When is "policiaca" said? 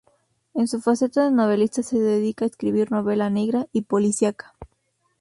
3.83-4.55